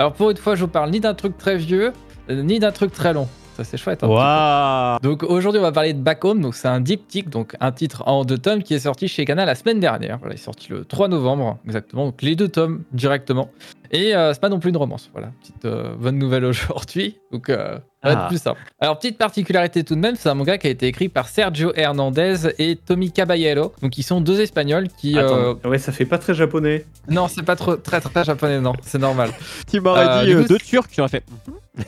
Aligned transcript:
Alors 0.00 0.12
pour 0.12 0.30
une 0.30 0.36
fois, 0.36 0.54
je 0.54 0.60
vous 0.60 0.70
parle 0.70 0.90
ni 0.90 1.00
d'un 1.00 1.14
truc 1.14 1.36
très 1.36 1.56
vieux, 1.56 1.92
euh, 2.30 2.42
ni 2.42 2.60
d'un 2.60 2.70
truc 2.70 2.92
très 2.92 3.12
long. 3.12 3.28
Ça 3.58 3.64
c'est 3.64 3.76
chouette. 3.76 4.02
Waouh 4.04 4.98
Donc 5.02 5.24
aujourd'hui, 5.24 5.58
on 5.58 5.64
va 5.64 5.72
parler 5.72 5.92
de 5.92 5.98
Back 6.00 6.24
Home. 6.24 6.40
Donc 6.40 6.54
c'est 6.54 6.68
un 6.68 6.80
diptyque, 6.80 7.28
donc 7.28 7.56
un 7.58 7.72
titre 7.72 8.04
en 8.06 8.24
deux 8.24 8.38
tomes 8.38 8.62
qui 8.62 8.72
est 8.74 8.78
sorti 8.78 9.08
chez 9.08 9.24
Canal 9.24 9.46
la 9.46 9.56
semaine 9.56 9.80
dernière. 9.80 10.18
Voilà, 10.18 10.34
il 10.34 10.38
est 10.38 10.40
sorti 10.44 10.68
le 10.70 10.84
3 10.84 11.08
novembre, 11.08 11.58
exactement. 11.66 12.04
Donc 12.06 12.22
les 12.22 12.36
deux 12.36 12.46
tomes 12.48 12.84
directement. 12.92 13.50
Et 13.90 14.14
euh, 14.14 14.32
c'est 14.32 14.40
pas 14.40 14.48
non 14.50 14.60
plus 14.60 14.70
une 14.70 14.76
romance. 14.76 15.10
Voilà, 15.12 15.30
petite 15.40 15.64
euh, 15.64 15.94
bonne 15.98 16.18
nouvelle 16.18 16.44
aujourd'hui. 16.44 17.16
Donc 17.32 17.48
euh, 17.48 17.78
ça 18.02 18.08
va 18.08 18.12
être 18.12 18.20
Ah. 18.26 18.28
plus 18.28 18.40
simple. 18.40 18.60
Alors 18.80 18.96
petite 18.98 19.18
particularité 19.18 19.82
tout 19.82 19.94
de 19.96 20.00
même, 20.00 20.14
c'est 20.14 20.28
un 20.28 20.34
manga 20.34 20.56
qui 20.58 20.68
a 20.68 20.70
été 20.70 20.86
écrit 20.86 21.08
par 21.08 21.26
Sergio 21.28 21.72
Hernandez 21.74 22.50
et 22.58 22.76
Tommy 22.76 23.10
Caballero. 23.10 23.72
Donc 23.82 23.98
ils 23.98 24.02
sont 24.04 24.20
deux 24.20 24.40
Espagnols 24.40 24.86
qui. 25.00 25.18
euh, 25.18 25.54
Attends, 25.54 25.68
ouais, 25.70 25.78
ça 25.78 25.90
fait 25.90 26.04
pas 26.04 26.18
très 26.18 26.34
japonais. 26.34 26.84
Non, 27.08 27.26
c'est 27.26 27.42
pas 27.42 27.56
trop 27.56 27.74
très 27.76 28.00
très 28.00 28.22
japonais, 28.24 28.60
non, 28.60 28.74
c'est 28.82 28.98
normal. 28.98 29.30
Tu 29.68 29.80
m'aurais 29.80 30.06
Euh, 30.06 30.24
dit 30.24 30.32
euh, 30.34 30.44
deux 30.46 30.58
Turcs, 30.58 30.86
j'aurais 30.94 31.08
fait 31.08 31.24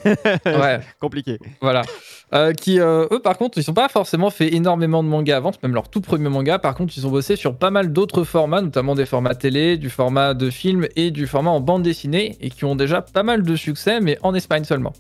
Ouais. 0.46 0.80
compliqué. 1.01 1.38
Voilà. 1.60 1.83
Euh, 2.33 2.52
qui, 2.52 2.80
euh, 2.80 3.06
eux, 3.10 3.20
par 3.20 3.37
contre, 3.37 3.59
ils 3.59 3.64
sont 3.64 3.74
pas 3.74 3.88
forcément 3.88 4.30
fait 4.30 4.55
énormément 4.55 5.02
de 5.02 5.09
mangas 5.09 5.37
avant, 5.37 5.51
même 5.62 5.74
leur 5.74 5.88
tout 5.88 6.01
premier 6.01 6.28
manga. 6.28 6.59
Par 6.59 6.74
contre, 6.74 6.95
ils 6.97 7.06
ont 7.06 7.10
bossé 7.10 7.37
sur 7.37 7.56
pas 7.56 7.70
mal 7.70 7.92
d'autres 7.92 8.24
formats, 8.24 8.62
notamment 8.62 8.95
des 8.95 9.06
formats 9.06 9.34
télé, 9.34 9.77
du 9.77 9.91
format 9.91 10.34
de 10.34 10.50
film 10.50 10.87
et 10.97 11.11
du 11.11 11.27
format 11.27 11.50
en 11.50 11.61
bande 11.61 11.83
dessinée, 11.83 12.37
et 12.41 12.50
qui 12.50 12.64
ont 12.64 12.77
déjà 12.77 13.02
pas 13.02 13.23
mal 13.23 13.42
de 13.42 13.56
succès, 13.56 14.00
mais 14.00 14.19
en 14.23 14.34
Espagne 14.34 14.64
seulement. 14.64 14.92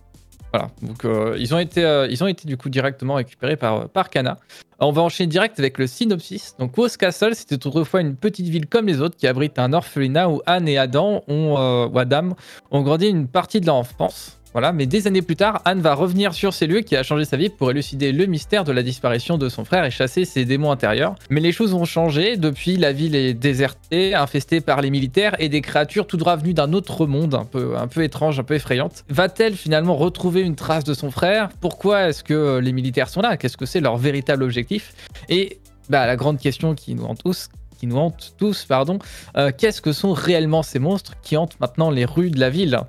Voilà. 0.52 0.70
Donc, 0.82 1.04
euh, 1.04 1.36
ils, 1.38 1.54
ont 1.54 1.58
été, 1.58 1.84
euh, 1.84 2.08
ils 2.10 2.22
ont 2.24 2.26
été 2.26 2.46
du 2.46 2.56
coup 2.56 2.68
directement 2.68 3.14
récupérés 3.14 3.56
par, 3.56 3.88
par 3.88 4.10
Kana. 4.10 4.38
On 4.80 4.92
va 4.92 5.02
enchaîner 5.02 5.28
direct 5.28 5.58
avec 5.58 5.78
le 5.78 5.86
synopsis. 5.86 6.56
Donc, 6.58 6.74
Rose 6.74 6.96
Castle, 6.96 7.34
c'était 7.34 7.54
autrefois 7.66 8.00
une 8.00 8.16
petite 8.16 8.46
ville 8.46 8.66
comme 8.66 8.86
les 8.86 9.00
autres 9.00 9.16
qui 9.16 9.26
abrite 9.26 9.58
un 9.58 9.72
orphelinat 9.72 10.28
où 10.28 10.40
Anne 10.46 10.66
et 10.68 10.78
Adam 10.78 11.22
ont, 11.28 11.56
euh, 11.58 11.86
ou 11.86 11.98
Adam 11.98 12.30
ont 12.70 12.82
grandi 12.82 13.08
une 13.08 13.28
partie 13.28 13.60
de 13.60 13.66
leur 13.66 13.76
enfance. 13.76 14.39
Voilà, 14.52 14.72
mais 14.72 14.86
des 14.86 15.06
années 15.06 15.22
plus 15.22 15.36
tard, 15.36 15.62
Anne 15.64 15.80
va 15.80 15.94
revenir 15.94 16.34
sur 16.34 16.52
ces 16.52 16.66
lieux 16.66 16.80
qui 16.80 16.96
a 16.96 17.04
changé 17.04 17.24
sa 17.24 17.36
vie 17.36 17.50
pour 17.50 17.70
élucider 17.70 18.10
le 18.10 18.26
mystère 18.26 18.64
de 18.64 18.72
la 18.72 18.82
disparition 18.82 19.38
de 19.38 19.48
son 19.48 19.64
frère 19.64 19.84
et 19.84 19.92
chasser 19.92 20.24
ses 20.24 20.44
démons 20.44 20.72
intérieurs. 20.72 21.14
Mais 21.30 21.38
les 21.38 21.52
choses 21.52 21.72
ont 21.72 21.84
changé. 21.84 22.36
Depuis, 22.36 22.76
la 22.76 22.92
ville 22.92 23.14
est 23.14 23.32
désertée, 23.32 24.14
infestée 24.14 24.60
par 24.60 24.80
les 24.80 24.90
militaires 24.90 25.36
et 25.38 25.48
des 25.48 25.60
créatures 25.60 26.08
tout 26.08 26.16
droit 26.16 26.34
venues 26.34 26.54
d'un 26.54 26.72
autre 26.72 27.06
monde, 27.06 27.36
un 27.36 27.44
peu, 27.44 27.76
un 27.76 27.86
peu 27.86 28.02
étrange, 28.02 28.40
un 28.40 28.42
peu 28.42 28.54
effrayante. 28.54 29.04
Va-t-elle 29.08 29.54
finalement 29.54 29.94
retrouver 29.96 30.40
une 30.40 30.56
trace 30.56 30.82
de 30.82 30.94
son 30.94 31.12
frère? 31.12 31.50
Pourquoi 31.60 32.08
est-ce 32.08 32.24
que 32.24 32.58
les 32.58 32.72
militaires 32.72 33.08
sont 33.08 33.20
là? 33.20 33.36
Qu'est-ce 33.36 33.56
que 33.56 33.66
c'est 33.66 33.80
leur 33.80 33.98
véritable 33.98 34.42
objectif? 34.42 34.94
Et 35.28 35.60
bah, 35.88 36.06
la 36.06 36.16
grande 36.16 36.38
question 36.38 36.74
qui 36.74 36.96
nous 36.96 37.04
hante 37.04 37.22
tous, 37.22 37.50
qui 37.78 37.86
nous 37.86 37.98
hante 37.98 38.34
tous, 38.36 38.64
pardon, 38.64 38.98
euh, 39.36 39.52
qu'est-ce 39.56 39.80
que 39.80 39.92
sont 39.92 40.12
réellement 40.12 40.64
ces 40.64 40.80
monstres 40.80 41.14
qui 41.22 41.36
hantent 41.36 41.58
maintenant 41.60 41.90
les 41.90 42.04
rues 42.04 42.30
de 42.30 42.40
la 42.40 42.50
ville? 42.50 42.80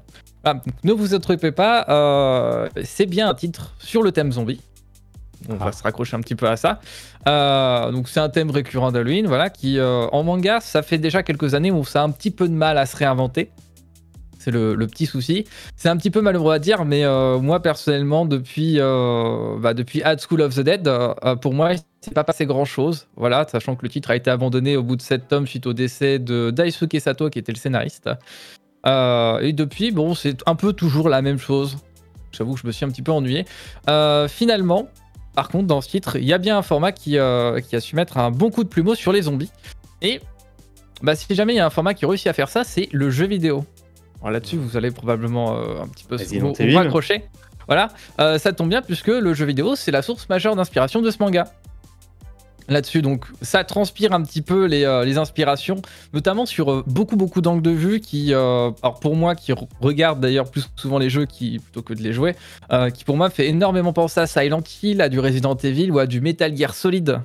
Ah, 0.44 0.56
ne 0.84 0.92
vous 0.94 1.14
intrompez 1.14 1.52
pas, 1.52 1.86
euh, 1.90 2.68
c'est 2.84 3.06
bien 3.06 3.30
un 3.30 3.34
titre 3.34 3.74
sur 3.80 4.02
le 4.04 4.12
thème 4.12 4.32
zombie. 4.32 4.62
On 5.50 5.56
va 5.56 5.68
Ah. 5.68 5.72
se 5.72 5.82
raccrocher 5.84 6.16
un 6.16 6.22
petit 6.22 6.36
peu 6.36 6.48
à 6.48 6.56
ça. 6.56 6.80
Euh, 7.28 7.92
donc 7.92 8.10
c'est 8.10 8.20
un 8.20 8.30
thème 8.30 8.52
récurrent 8.52 8.92
d'Halloween, 8.92 9.28
voilà, 9.28 9.50
qui 9.50 9.80
euh, 9.80 10.06
en 10.12 10.24
manga, 10.24 10.60
ça 10.60 10.82
fait 10.84 10.98
déjà 11.00 11.24
quelques 11.24 11.54
années 11.56 11.72
où 11.72 11.84
ça 11.84 12.02
a 12.02 12.04
un 12.06 12.12
petit 12.12 12.32
peu 12.32 12.48
de 12.48 12.54
mal 12.54 12.78
à 12.78 12.86
se 12.86 12.96
réinventer. 12.96 13.52
C'est 14.40 14.52
le, 14.52 14.74
le 14.74 14.88
petit 14.88 15.06
souci. 15.06 15.46
C'est 15.76 15.90
un 15.90 15.98
petit 15.98 16.10
peu 16.10 16.22
malheureux 16.22 16.54
à 16.54 16.58
dire, 16.58 16.84
mais 16.84 17.04
moi 17.40 17.60
personnellement, 17.62 18.26
depuis, 18.26 18.80
bah, 18.80 19.76
depuis 19.76 20.02
Ad 20.02 20.20
School 20.20 20.42
of 20.42 20.56
the 20.56 20.62
Dead, 20.62 20.90
pour 21.42 21.54
moi, 21.54 21.74
c'est 22.02 22.14
pas 22.16 22.24
passé 22.24 22.48
grand 22.48 22.66
chose. 22.66 23.08
Voilà, 23.16 23.46
sachant 23.48 23.76
que 23.76 23.84
le 23.84 23.90
titre 23.90 24.10
a 24.10 24.16
été 24.16 24.32
abandonné 24.32 24.78
au 24.78 24.82
bout 24.84 24.96
de 24.96 25.04
7 25.04 25.28
tomes 25.28 25.46
suite 25.46 25.68
au 25.68 25.74
décès 25.74 26.18
de 26.18 26.50
Daisuke 26.50 27.00
Sato, 27.00 27.30
qui 27.30 27.38
était 27.38 27.52
le 27.52 27.58
scénariste. 27.60 28.10
Euh, 28.86 29.40
et 29.40 29.54
depuis, 29.54 29.92
bon, 29.92 30.16
c'est 30.16 30.38
un 30.46 30.56
peu 30.56 30.74
toujours 30.74 31.10
la 31.10 31.22
même 31.22 31.38
chose. 31.38 31.78
J'avoue 32.32 32.54
que 32.54 32.60
je 32.62 32.68
me 32.68 32.72
suis 32.72 32.86
un 32.86 32.90
petit 32.90 33.02
peu 33.02 33.12
ennuyé. 33.12 33.46
Euh, 33.90 34.28
finalement, 34.28 34.88
par 35.36 35.50
contre, 35.50 35.68
dans 35.68 35.82
ce 35.82 35.90
titre, 35.90 36.18
il 36.18 36.26
y 36.26 36.34
a 36.34 36.38
bien 36.38 36.58
un 36.58 36.62
format 36.62 36.92
qui, 36.92 37.18
euh, 37.18 37.60
qui 37.60 37.76
a 37.76 37.80
su 37.80 37.96
mettre 37.96 38.18
un 38.18 38.32
bon 38.32 38.50
coup 38.50 38.64
de 38.64 38.70
plumeau 38.70 38.96
sur 38.96 39.12
les 39.12 39.24
zombies. 39.24 39.52
Et 40.02 40.22
bah, 41.02 41.16
si 41.16 41.34
jamais 41.36 41.54
il 41.54 41.58
y 41.58 41.60
a 41.60 41.66
un 41.66 41.72
format 41.72 41.94
qui 41.94 42.06
réussit 42.06 42.28
à 42.28 42.34
faire 42.34 42.50
ça, 42.50 42.64
c'est 42.64 42.90
le 42.92 43.10
jeu 43.10 43.28
vidéo. 43.28 43.66
Là-dessus, 44.24 44.58
vous 44.58 44.78
allez 44.78 44.92
probablement 44.92 45.58
un 45.58 45.88
petit 45.88 46.06
peu 46.06 46.16
raccrocher. 46.76 47.24
Voilà, 47.68 47.90
ça 48.38 48.54
tombe 48.54 48.70
bien 48.70 48.84
puisque 48.84 49.08
le 49.08 49.34
jeu 49.34 49.46
vidéo, 49.46 49.76
c'est 49.76 49.90
la 49.90 50.04
source 50.04 50.30
majeure 50.30 50.56
d'inspiration 50.56 51.02
de 51.02 51.10
ce 51.10 51.18
manga. 51.20 51.46
Là-dessus, 52.72 53.02
donc, 53.02 53.26
ça 53.42 53.64
transpire 53.66 54.14
un 54.14 54.22
petit 54.24 54.42
peu 54.42 54.66
les, 54.66 54.86
euh, 54.86 55.04
les 55.04 55.18
inspirations, 55.18 55.82
notamment 56.14 56.46
sur 56.46 56.72
euh, 56.72 56.84
beaucoup, 56.88 57.18
beaucoup 57.18 57.42
d'angles 57.42 57.62
de 57.62 57.72
vue 57.72 58.00
qui, 58.00 58.34
euh, 58.34 58.72
alors 58.82 59.00
pour 59.02 59.16
moi, 59.16 59.36
qui 59.36 59.52
re- 59.52 59.68
regarde 59.82 60.22
d'ailleurs 60.22 60.50
plus 60.50 60.64
souvent 60.78 60.98
les 60.98 61.10
jeux 61.10 61.26
qui, 61.26 61.60
plutôt 61.60 61.82
que 61.82 61.94
de 61.94 62.02
les 62.02 62.14
jouer, 62.14 62.34
qui 62.94 63.04
pour 63.04 63.18
moi 63.18 63.30
fait 63.30 63.48
énormément 63.50 63.92
penser 63.92 64.22
à 64.22 64.26
Silent 64.28 64.64
Hill, 64.82 65.02
à 65.02 65.10
du 65.10 65.20
Resident 65.20 65.56
Evil 65.56 65.92
ou 65.92 66.00
à 66.00 66.06
du 66.08 66.22
Metal 66.22 66.56
Gear 66.56 66.74
Solid. 66.74 67.20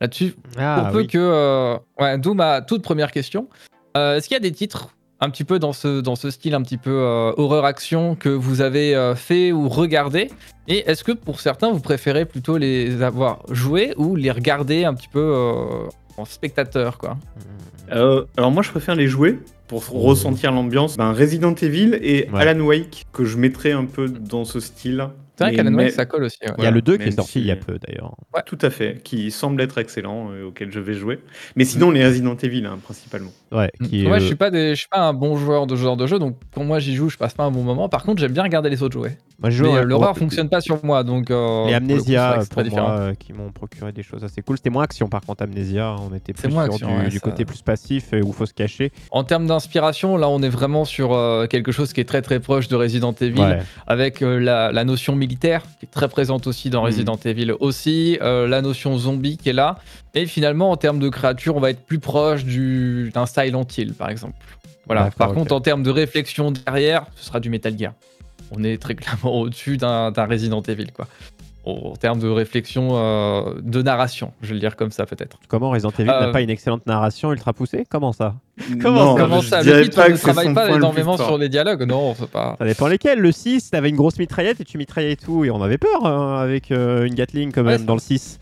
Là-dessus, 0.00 0.34
Ah, 0.56 0.80
pour 0.84 0.92
peu 0.92 0.98
oui. 1.00 1.06
que. 1.06 1.18
euh, 1.18 1.76
ouais, 2.00 2.16
d'où 2.18 2.32
ma 2.34 2.62
toute 2.62 2.82
première 2.82 3.12
question. 3.12 3.48
Est-ce 3.94 4.26
qu'il 4.26 4.34
y 4.34 4.36
a 4.36 4.40
des 4.40 4.52
titres 4.52 4.88
un 5.22 5.30
petit 5.30 5.44
peu 5.44 5.60
dans 5.60 5.72
ce, 5.72 6.00
dans 6.00 6.16
ce 6.16 6.30
style, 6.30 6.52
un 6.52 6.62
petit 6.62 6.78
peu 6.78 6.90
euh, 6.90 7.32
horreur-action 7.36 8.16
que 8.16 8.28
vous 8.28 8.60
avez 8.60 8.96
euh, 8.96 9.14
fait 9.14 9.52
ou 9.52 9.68
regardé 9.68 10.28
Et 10.66 10.78
est-ce 10.90 11.04
que 11.04 11.12
pour 11.12 11.40
certains, 11.40 11.70
vous 11.70 11.78
préférez 11.78 12.24
plutôt 12.24 12.58
les 12.58 13.02
avoir 13.02 13.44
joués 13.48 13.94
ou 13.96 14.16
les 14.16 14.32
regarder 14.32 14.84
un 14.84 14.94
petit 14.94 15.06
peu 15.06 15.20
euh, 15.20 15.86
en 16.16 16.24
spectateur, 16.24 16.98
quoi? 16.98 17.16
Euh, 17.92 18.24
alors 18.36 18.50
moi, 18.50 18.64
je 18.64 18.70
préfère 18.70 18.96
les 18.96 19.06
jouer 19.06 19.38
pour 19.68 19.88
ressentir 19.88 20.50
l'ambiance. 20.50 20.96
Ben, 20.96 21.12
Resident 21.12 21.54
Evil 21.54 21.96
et 22.02 22.28
Ouais. 22.32 22.40
Alan 22.40 22.60
Wake, 22.60 23.06
que 23.12 23.24
je 23.24 23.36
mettrais 23.36 23.70
un 23.70 23.84
peu 23.84 24.08
dans 24.08 24.44
ce 24.44 24.58
style. 24.58 25.06
C'est 25.38 25.44
vrai 25.44 25.54
qu'Alan 25.56 25.74
Wake, 25.74 25.92
ça 25.92 26.04
colle 26.04 26.24
aussi. 26.24 26.38
ouais. 26.42 26.52
Il 26.58 26.64
y 26.64 26.66
a 26.66 26.70
le 26.70 26.82
2 26.82 26.98
qui 26.98 27.08
est 27.08 27.12
sorti 27.12 27.40
il 27.40 27.46
y 27.46 27.50
a 27.50 27.56
peu 27.56 27.78
d'ailleurs. 27.78 28.14
Tout 28.46 28.58
à 28.60 28.70
fait, 28.70 29.00
qui 29.02 29.30
semble 29.30 29.60
être 29.62 29.78
excellent, 29.78 30.30
euh, 30.30 30.44
auquel 30.48 30.70
je 30.70 30.78
vais 30.78 30.92
jouer. 30.94 31.20
Mais 31.56 31.64
sinon, 31.64 31.90
les 31.90 32.04
Resident 32.04 32.36
Evil, 32.36 32.66
hein, 32.66 32.78
principalement. 32.84 33.30
Ouais, 33.50 33.70
qui 33.84 34.04
est, 34.04 34.08
Moi, 34.08 34.18
je 34.18 34.24
euh, 34.24 34.26
suis 34.28 34.36
pas, 34.36 34.50
des, 34.50 34.70
je 34.70 34.80
suis 34.80 34.88
pas 34.88 35.00
un 35.00 35.14
bon 35.14 35.36
joueur 35.36 35.66
de 35.66 35.74
ce 35.74 35.80
genre 35.82 35.96
de 35.96 36.06
jeu, 36.06 36.18
donc 36.18 36.36
quand 36.54 36.64
moi 36.64 36.78
j'y 36.80 36.94
joue, 36.94 37.08
je 37.08 37.16
passe 37.16 37.32
pas 37.34 37.44
un 37.44 37.50
bon 37.50 37.62
moment. 37.62 37.88
Par 37.88 38.02
contre, 38.02 38.20
j'aime 38.20 38.32
bien 38.32 38.42
regarder 38.42 38.68
les 38.70 38.82
autres 38.82 38.92
jouer. 38.92 39.16
moi, 39.38 39.48
je 39.50 39.56
joue 39.58 39.64
Mais 39.72 39.78
à- 39.78 39.80
euh, 39.80 39.84
l'horreur 39.84 40.16
fonctionne 40.16 40.48
pas 40.50 40.60
sur 40.60 40.84
moi, 40.84 41.02
donc. 41.02 41.30
euh, 41.30 41.66
Les 41.66 41.72
pour 41.72 41.86
coup, 41.88 41.92
Amnesia, 41.92 42.28
vrai 42.28 42.36
que 42.38 42.42
c'est 42.44 42.48
très 42.50 42.62
pour 42.62 42.70
différent. 42.70 42.88
moi, 42.88 42.98
euh, 42.98 43.14
qui 43.14 43.32
m'ont 43.32 43.50
procuré 43.52 43.92
des 43.92 44.02
choses 44.02 44.24
assez 44.24 44.42
cool. 44.42 44.56
C'était 44.58 44.70
moins 44.70 44.84
action, 44.84 45.08
par 45.08 45.22
contre, 45.22 45.42
Amnesia. 45.44 45.96
On 45.98 46.14
était 46.14 46.32
plus 46.34 46.48
moins 46.50 46.64
sur 46.64 46.74
action, 46.74 46.88
du, 46.88 47.02
ouais, 47.04 47.08
du 47.08 47.16
ça- 47.18 47.20
côté 47.20 47.44
plus 47.46 47.62
passif 47.62 48.08
euh, 48.12 48.20
où 48.22 48.28
il 48.28 48.34
faut 48.34 48.46
se 48.46 48.54
cacher. 48.54 48.92
En 49.10 49.24
termes 49.24 49.46
d'inspiration, 49.46 50.16
là, 50.18 50.28
on 50.28 50.42
est 50.42 50.48
vraiment 50.50 50.84
sur 50.84 51.12
euh, 51.14 51.46
quelque 51.46 51.72
chose 51.72 51.92
qui 51.94 52.00
est 52.00 52.04
très 52.04 52.20
très 52.22 52.38
proche 52.40 52.68
de 52.68 52.76
Resident 52.76 53.14
Evil, 53.20 53.40
Ouais. 53.40 53.58
avec 53.86 54.20
euh, 54.22 54.38
la, 54.38 54.72
la 54.72 54.84
notion 54.84 55.16
militaire 55.26 55.62
qui 55.78 55.86
est 55.86 55.90
très 55.90 56.08
présente 56.08 56.46
aussi 56.46 56.68
dans 56.70 56.80
Mhm. 56.80 56.86
Resident 56.86 57.18
Evil 57.24 57.52
aussi, 57.60 58.18
euh, 58.20 58.46
la 58.48 58.60
notion 58.62 58.96
zombie 58.98 59.36
qui 59.36 59.48
est 59.48 59.52
là, 59.64 59.78
et 60.14 60.26
finalement 60.26 60.70
en 60.70 60.76
termes 60.76 60.98
de 60.98 61.08
créature, 61.08 61.56
on 61.56 61.60
va 61.60 61.70
être 61.70 61.84
plus 61.86 61.98
proche 61.98 62.44
du- 62.44 63.10
d'un 63.14 63.26
Silent 63.26 63.66
Hill 63.76 63.94
par 63.94 64.08
exemple. 64.10 64.36
Voilà. 64.86 65.10
Par 65.16 65.32
contre, 65.32 65.52
en 65.54 65.60
termes 65.60 65.82
de 65.84 65.90
réflexion 65.90 66.50
derrière, 66.50 67.06
ce 67.16 67.24
sera 67.26 67.38
du 67.40 67.50
Metal 67.50 67.74
Gear. 67.78 67.92
On 68.50 68.64
est 68.64 68.76
très 68.82 68.94
clairement 69.02 69.34
au-dessus 69.40 69.76
d'un 69.76 70.10
d'un 70.10 70.26
Resident 70.26 70.60
Evil, 70.62 70.88
quoi. 70.92 71.06
En 71.64 71.94
termes 71.94 72.18
de 72.18 72.28
réflexion, 72.28 72.88
euh, 72.96 73.54
de 73.62 73.82
narration, 73.82 74.32
je 74.42 74.48
vais 74.48 74.54
le 74.54 74.60
dire 74.60 74.74
comme 74.74 74.90
ça 74.90 75.06
peut-être. 75.06 75.38
Comment 75.46 75.70
Resident 75.70 75.92
Evil 75.96 76.10
Euh, 76.10 76.20
n'a 76.26 76.32
pas 76.32 76.40
une 76.40 76.50
excellente 76.50 76.84
narration 76.86 77.30
ultra 77.30 77.52
poussée? 77.52 77.86
Comment 77.88 78.12
ça? 78.12 78.34
Comment, 78.80 79.04
Non, 79.04 79.16
Comment 79.16 79.40
je 79.40 79.48
ça 79.48 79.62
Le 79.62 79.82
titre 79.84 79.96
pas 79.96 80.08
ne 80.08 80.16
travaille 80.16 80.54
pas 80.54 80.68
le 80.68 80.76
énormément 80.76 81.16
sur 81.16 81.38
les 81.38 81.48
dialogues, 81.48 81.82
non, 81.82 82.14
c'est 82.18 82.28
pas. 82.30 82.56
Ça 82.58 82.64
dépend 82.64 82.86
lesquels. 82.86 83.18
Le 83.18 83.32
6, 83.32 83.70
t'avais 83.70 83.88
une 83.90 83.96
grosse 83.96 84.18
mitraillette 84.18 84.60
et 84.60 84.64
tu 84.64 84.78
mitraillais 84.78 85.16
tout. 85.16 85.44
Et 85.44 85.50
on 85.50 85.62
avait 85.62 85.78
peur 85.78 86.04
hein, 86.06 86.38
avec 86.40 86.70
euh, 86.70 87.04
une 87.04 87.14
Gatling 87.14 87.52
quand 87.52 87.62
Ouais, 87.62 87.72
même 87.78 87.84
dans 87.84 87.94
le 87.94 88.00
6. 88.00 88.38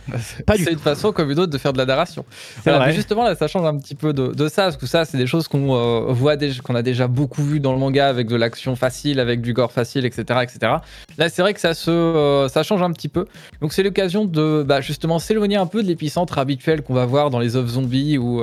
Pas 0.46 0.56
du 0.56 0.64
C'est 0.64 0.72
une 0.72 0.78
façon 0.78 1.12
comme 1.12 1.30
une 1.30 1.38
autre 1.38 1.52
de 1.52 1.58
faire 1.58 1.72
de 1.72 1.78
la 1.78 1.86
narration. 1.86 2.24
C'est 2.30 2.62
Voilà, 2.64 2.78
vrai. 2.78 2.88
mais 2.88 2.94
justement, 2.94 3.24
là, 3.24 3.34
ça 3.34 3.48
change 3.48 3.66
un 3.66 3.76
petit 3.78 3.94
peu 3.94 4.12
de, 4.12 4.28
de 4.28 4.48
ça, 4.48 4.64
parce 4.64 4.76
que 4.76 4.86
ça, 4.86 5.04
c'est 5.04 5.18
des 5.18 5.26
choses 5.26 5.48
qu'on 5.48 5.74
euh, 5.74 6.12
voit 6.12 6.36
qu'on 6.64 6.74
a 6.74 6.82
déjà 6.82 7.06
beaucoup 7.06 7.42
vu 7.42 7.60
dans 7.60 7.72
le 7.72 7.78
manga, 7.78 8.08
avec 8.08 8.26
de 8.28 8.36
l'action 8.36 8.76
facile, 8.76 9.20
avec 9.20 9.40
du 9.40 9.52
gore 9.52 9.72
facile, 9.72 10.04
etc., 10.06 10.40
etc. 10.42 10.58
Là, 11.18 11.28
c'est 11.28 11.42
vrai 11.42 11.54
que 11.54 11.60
ça 11.60 11.74
se, 11.74 11.90
euh, 11.90 12.48
ça 12.48 12.62
change 12.62 12.82
un 12.82 12.92
petit 12.92 13.08
peu. 13.08 13.26
Donc, 13.60 13.72
c'est 13.72 13.82
l'occasion 13.82 14.24
de, 14.24 14.64
bah, 14.66 14.80
justement, 14.80 15.18
s'éloigner 15.18 15.56
un 15.56 15.66
peu 15.66 15.82
de 15.82 15.88
l'épicentre 15.88 16.38
habituel 16.38 16.82
qu'on 16.82 16.94
va 16.94 17.06
voir 17.06 17.30
dans 17.30 17.38
les 17.38 17.56
œuvres 17.56 17.68
zombies 17.68 18.18
ou 18.18 18.40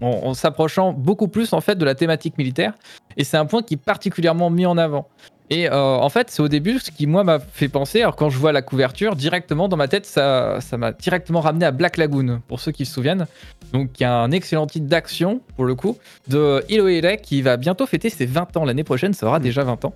en, 0.00 0.34
s'approchant 0.34 0.92
beaucoup 0.92 1.28
plus 1.28 1.52
en 1.52 1.60
fait 1.60 1.76
de 1.76 1.84
la 1.84 1.94
thématique 1.94 2.38
militaire. 2.38 2.72
Et 3.16 3.24
c'est 3.24 3.36
un 3.36 3.46
point 3.46 3.62
qui 3.62 3.74
est 3.74 3.82
particulièrement 3.82 4.50
mis 4.50 4.66
en 4.66 4.78
avant. 4.78 5.08
Et 5.50 5.68
euh, 5.68 5.96
en 5.96 6.08
fait, 6.10 6.30
c'est 6.30 6.42
au 6.42 6.48
début 6.48 6.78
ce 6.78 6.90
qui, 6.90 7.06
moi, 7.06 7.24
m'a 7.24 7.38
fait 7.38 7.68
penser. 7.68 8.02
Alors, 8.02 8.16
quand 8.16 8.28
je 8.28 8.38
vois 8.38 8.52
la 8.52 8.60
couverture, 8.60 9.16
directement 9.16 9.68
dans 9.68 9.78
ma 9.78 9.88
tête, 9.88 10.04
ça 10.04 10.60
ça 10.60 10.76
m'a 10.76 10.92
directement 10.92 11.40
ramené 11.40 11.64
à 11.64 11.70
Black 11.70 11.96
Lagoon, 11.96 12.42
pour 12.48 12.60
ceux 12.60 12.70
qui 12.70 12.84
se 12.84 12.92
souviennent. 12.92 13.26
Donc, 13.72 13.98
il 13.98 14.02
y 14.02 14.06
a 14.06 14.14
un 14.14 14.30
excellent 14.30 14.66
titre 14.66 14.86
d'action, 14.86 15.40
pour 15.56 15.64
le 15.64 15.74
coup, 15.74 15.96
de 16.28 16.62
Hirohire 16.68 17.16
qui 17.22 17.40
va 17.40 17.56
bientôt 17.56 17.86
fêter 17.86 18.10
ses 18.10 18.26
20 18.26 18.58
ans. 18.58 18.64
L'année 18.64 18.84
prochaine, 18.84 19.14
ça 19.14 19.26
aura 19.26 19.40
déjà 19.40 19.64
20 19.64 19.86
ans. 19.86 19.94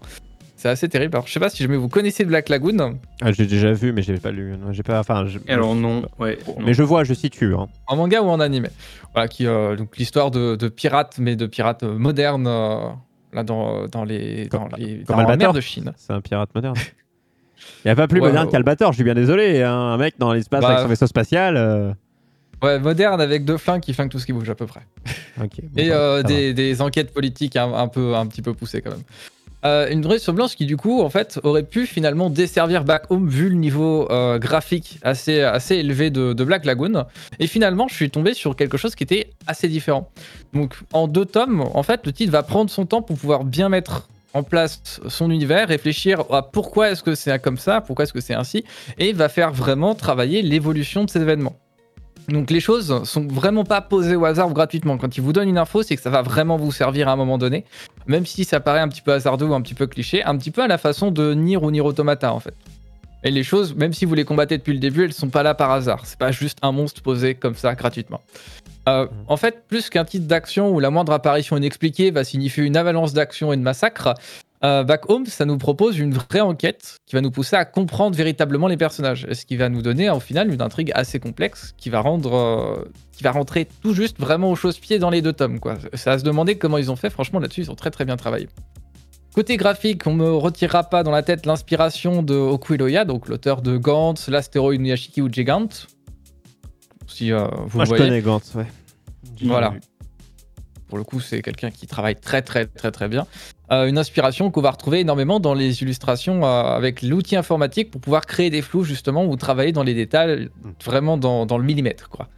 C'est 0.62 0.68
assez 0.68 0.88
terrible. 0.88 1.16
Alors, 1.16 1.26
je 1.26 1.32
sais 1.32 1.40
pas 1.40 1.48
si 1.48 1.60
jamais 1.60 1.76
vous 1.76 1.88
connaissez 1.88 2.24
Black 2.24 2.48
Lagoon. 2.48 3.00
Ah, 3.20 3.32
j'ai 3.32 3.46
déjà 3.46 3.72
vu, 3.72 3.92
mais 3.92 4.00
j'ai 4.02 4.16
pas 4.18 4.30
lu. 4.30 4.54
J'ai 4.70 4.84
pas. 4.84 5.00
Enfin, 5.00 5.26
je- 5.26 5.40
Alors 5.48 5.74
non, 5.74 6.04
ouais. 6.20 6.38
non. 6.46 6.54
mais 6.64 6.72
je 6.72 6.84
vois, 6.84 7.02
je 7.02 7.14
situe. 7.14 7.52
hein. 7.56 7.66
en 7.88 7.96
manga 7.96 8.22
ou 8.22 8.28
en 8.28 8.38
animé. 8.38 8.68
Voilà, 9.12 9.26
qui 9.26 9.44
euh, 9.48 9.74
donc 9.74 9.96
l'histoire 9.96 10.30
de, 10.30 10.54
de 10.54 10.68
pirates, 10.68 11.16
mais 11.18 11.34
de 11.34 11.46
pirates 11.46 11.82
euh, 11.82 11.98
modernes, 11.98 12.46
euh, 12.46 12.78
là, 13.32 13.42
dans, 13.42 13.88
dans 13.88 14.04
les, 14.04 14.46
dans 14.46 14.68
Comme- 14.68 14.78
les 14.78 15.02
comme 15.02 15.16
dans 15.16 15.22
la 15.22 15.24
mer 15.24 15.30
Albator. 15.32 15.52
de 15.54 15.60
Chine. 15.60 15.92
C'est 15.96 16.12
un 16.12 16.20
pirate 16.20 16.54
moderne. 16.54 16.76
Il 17.84 17.88
n'y 17.88 17.90
a 17.90 17.96
pas 17.96 18.06
plus 18.06 18.20
Ouais, 18.20 18.28
moderne 18.28 18.46
ouais. 18.46 18.52
qu'Albator, 18.52 18.92
je 18.92 18.96
suis 18.98 19.04
bien 19.04 19.14
désolé. 19.14 19.62
hein. 19.62 19.72
Un 19.74 19.96
mec 19.96 20.14
dans 20.18 20.32
l'espace 20.32 20.60
Bah, 20.62 20.68
avec 20.68 20.82
son 20.82 20.88
vaisseau 20.88 21.08
spatial. 21.08 21.56
euh, 21.56 21.92
Ouais, 22.62 22.78
moderne 22.78 23.20
avec 23.20 23.44
deux 23.44 23.56
flingues 23.58 23.80
qui 23.80 23.92
flinguent 23.94 24.10
tout 24.10 24.20
ce 24.20 24.26
qui 24.26 24.32
bouge 24.32 24.48
à 24.48 24.54
peu 24.54 24.66
près. 24.66 24.82
ok, 25.42 25.50
bon, 25.60 25.82
Et 25.82 25.88
bah, 25.88 25.94
euh, 25.96 26.22
des, 26.22 26.54
des 26.54 26.80
enquêtes 26.80 27.12
politiques 27.12 27.56
un, 27.56 27.72
un 27.74 27.88
peu, 27.88 28.14
un 28.14 28.26
petit 28.28 28.42
peu 28.42 28.54
poussées 28.54 28.80
quand 28.80 28.90
même. 28.90 29.02
Euh, 29.64 29.88
une 29.90 30.04
ressemblance 30.06 30.54
qui 30.54 30.66
du 30.66 30.76
coup 30.76 31.02
en 31.02 31.10
fait 31.10 31.38
aurait 31.44 31.62
pu 31.62 31.86
finalement 31.86 32.30
desservir 32.30 32.84
Back 32.84 33.10
Home 33.10 33.28
vu 33.28 33.48
le 33.48 33.54
niveau 33.54 34.10
euh, 34.10 34.38
graphique 34.38 34.98
assez, 35.02 35.40
assez 35.40 35.76
élevé 35.76 36.10
de, 36.10 36.32
de 36.32 36.44
Black 36.44 36.64
Lagoon. 36.64 37.04
Et 37.38 37.46
finalement 37.46 37.86
je 37.88 37.94
suis 37.94 38.10
tombé 38.10 38.34
sur 38.34 38.56
quelque 38.56 38.76
chose 38.76 38.94
qui 38.94 39.04
était 39.04 39.30
assez 39.46 39.68
différent. 39.68 40.10
Donc 40.52 40.74
en 40.92 41.06
deux 41.06 41.26
tomes, 41.26 41.60
en 41.60 41.82
fait 41.82 42.04
le 42.06 42.12
titre 42.12 42.32
va 42.32 42.42
prendre 42.42 42.70
son 42.70 42.86
temps 42.86 43.02
pour 43.02 43.16
pouvoir 43.16 43.44
bien 43.44 43.68
mettre 43.68 44.08
en 44.34 44.42
place 44.42 45.00
son 45.08 45.30
univers, 45.30 45.68
réfléchir 45.68 46.24
à 46.30 46.42
pourquoi 46.42 46.90
est-ce 46.90 47.02
que 47.02 47.14
c'est 47.14 47.38
comme 47.40 47.58
ça, 47.58 47.80
pourquoi 47.80 48.04
est-ce 48.04 48.12
que 48.12 48.20
c'est 48.20 48.34
ainsi, 48.34 48.64
et 48.98 49.12
va 49.12 49.28
faire 49.28 49.52
vraiment 49.52 49.94
travailler 49.94 50.42
l'évolution 50.42 51.04
de 51.04 51.10
ces 51.10 51.20
événements. 51.20 51.56
Donc 52.28 52.50
les 52.50 52.60
choses 52.60 53.02
sont 53.04 53.26
vraiment 53.26 53.64
pas 53.64 53.80
posées 53.80 54.16
au 54.16 54.24
hasard 54.24 54.48
ou 54.48 54.52
gratuitement. 54.52 54.96
Quand 54.98 55.16
il 55.16 55.22
vous 55.22 55.32
donne 55.32 55.48
une 55.48 55.58
info, 55.58 55.82
c'est 55.82 55.96
que 55.96 56.02
ça 56.02 56.10
va 56.10 56.22
vraiment 56.22 56.56
vous 56.56 56.72
servir 56.72 57.08
à 57.08 57.12
un 57.12 57.16
moment 57.16 57.38
donné, 57.38 57.64
même 58.06 58.26
si 58.26 58.44
ça 58.44 58.60
paraît 58.60 58.80
un 58.80 58.88
petit 58.88 59.02
peu 59.02 59.12
hasardeux 59.12 59.46
ou 59.46 59.54
un 59.54 59.60
petit 59.60 59.74
peu 59.74 59.86
cliché, 59.86 60.22
un 60.24 60.36
petit 60.36 60.50
peu 60.50 60.62
à 60.62 60.66
la 60.66 60.78
façon 60.78 61.10
de 61.10 61.34
Nier 61.34 61.56
ou 61.56 61.70
Nier 61.70 61.80
Automata 61.80 62.32
en 62.32 62.40
fait. 62.40 62.54
Et 63.24 63.30
les 63.30 63.44
choses, 63.44 63.74
même 63.74 63.92
si 63.92 64.04
vous 64.04 64.14
les 64.14 64.24
combattez 64.24 64.58
depuis 64.58 64.72
le 64.72 64.80
début, 64.80 65.04
elles 65.04 65.12
sont 65.12 65.28
pas 65.28 65.42
là 65.42 65.54
par 65.54 65.70
hasard. 65.70 66.00
C'est 66.04 66.18
pas 66.18 66.32
juste 66.32 66.58
un 66.62 66.72
monstre 66.72 67.02
posé 67.02 67.34
comme 67.34 67.54
ça 67.54 67.74
gratuitement. 67.74 68.20
Euh, 68.88 69.06
en 69.28 69.36
fait, 69.36 69.64
plus 69.68 69.90
qu'un 69.90 70.04
titre 70.04 70.26
d'action 70.26 70.70
où 70.70 70.80
la 70.80 70.90
moindre 70.90 71.12
apparition 71.12 71.56
inexpliquée 71.56 72.10
va 72.10 72.24
signifier 72.24 72.64
une 72.64 72.76
avalanche 72.76 73.12
d'action 73.12 73.52
et 73.52 73.56
de 73.56 73.62
massacre, 73.62 74.14
euh, 74.64 74.84
Back 74.84 75.10
Home, 75.10 75.26
ça 75.26 75.44
nous 75.44 75.58
propose 75.58 75.98
une 75.98 76.14
vraie 76.14 76.40
enquête 76.40 76.98
qui 77.06 77.16
va 77.16 77.20
nous 77.20 77.30
pousser 77.30 77.56
à 77.56 77.64
comprendre 77.64 78.16
véritablement 78.16 78.68
les 78.68 78.76
personnages, 78.76 79.26
et 79.28 79.34
ce 79.34 79.44
qui 79.44 79.56
va 79.56 79.68
nous 79.68 79.82
donner 79.82 80.08
au 80.10 80.20
final 80.20 80.52
une 80.52 80.62
intrigue 80.62 80.92
assez 80.94 81.18
complexe 81.18 81.74
qui 81.76 81.90
va 81.90 82.00
rendre, 82.00 82.34
euh, 82.34 82.84
qui 83.12 83.24
va 83.24 83.32
rentrer 83.32 83.66
tout 83.82 83.92
juste 83.92 84.20
vraiment 84.20 84.50
au 84.50 84.54
chausse-pied 84.54 84.98
dans 84.98 85.10
les 85.10 85.22
deux 85.22 85.32
tomes. 85.32 85.58
Quoi. 85.58 85.78
C'est 85.94 86.10
à 86.10 86.18
se 86.18 86.24
demander 86.24 86.56
comment 86.56 86.78
ils 86.78 86.90
ont 86.90 86.96
fait. 86.96 87.10
Franchement, 87.10 87.40
là-dessus, 87.40 87.62
ils 87.62 87.70
ont 87.70 87.76
très 87.76 87.90
très 87.90 88.04
bien 88.04 88.16
travaillé. 88.16 88.48
Côté 89.34 89.56
graphique, 89.56 90.06
on 90.06 90.12
me 90.12 90.30
retirera 90.30 90.84
pas 90.84 91.02
dans 91.02 91.10
la 91.10 91.22
tête 91.22 91.46
l'inspiration 91.46 92.22
de 92.22 92.34
Okuiloya, 92.34 93.06
donc 93.06 93.28
l'auteur 93.28 93.62
de 93.62 93.78
Gantz, 93.78 94.28
l'astéroïde 94.28 94.80
Miyashiki 94.80 95.22
ou 95.22 95.28
Gigant. 95.30 95.68
Si 97.06 97.32
euh, 97.32 97.46
vous 97.66 97.78
Moi, 97.78 97.84
je 97.84 97.88
voyez. 97.88 98.04
connais 98.04 98.20
Gantz, 98.20 98.54
ouais. 98.54 98.66
Voilà. 99.42 99.74
Pour 100.92 100.98
le 100.98 101.04
coup, 101.04 101.20
c'est 101.20 101.40
quelqu'un 101.40 101.70
qui 101.70 101.86
travaille 101.86 102.16
très 102.16 102.42
très 102.42 102.66
très 102.66 102.90
très 102.90 103.08
bien. 103.08 103.26
Euh, 103.70 103.86
une 103.86 103.96
inspiration 103.96 104.50
qu'on 104.50 104.60
va 104.60 104.72
retrouver 104.72 105.00
énormément 105.00 105.40
dans 105.40 105.54
les 105.54 105.80
illustrations 105.80 106.44
euh, 106.44 106.64
avec 106.64 107.00
l'outil 107.00 107.34
informatique 107.34 107.90
pour 107.90 107.98
pouvoir 107.98 108.26
créer 108.26 108.50
des 108.50 108.60
flous 108.60 108.84
justement 108.84 109.24
ou 109.24 109.34
travailler 109.36 109.72
dans 109.72 109.84
les 109.84 109.94
détails 109.94 110.50
vraiment 110.84 111.16
dans, 111.16 111.46
dans 111.46 111.56
le 111.56 111.64
millimètre. 111.64 112.10
Quoi. 112.10 112.28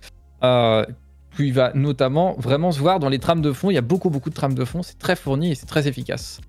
Euh, 0.45 0.87
puis 1.31 1.49
il 1.49 1.53
va 1.53 1.73
notamment 1.75 2.37
vraiment 2.39 2.71
se 2.71 2.79
voir 2.79 3.01
dans 3.01 3.09
les 3.09 3.19
trames 3.19 3.43
de 3.43 3.51
fond. 3.51 3.71
Il 3.71 3.75
y 3.75 3.79
a 3.79 3.81
beaucoup 3.81 4.09
beaucoup 4.09 4.31
de 4.31 4.37
trames 4.37 4.55
de 4.55 4.65
fond. 4.65 4.85
C'est 4.85 5.01
très 5.01 5.17
fourni 5.17 5.51
et 5.51 5.57
c'est 5.57 5.67
très 5.67 5.89
efficace. 5.89 6.41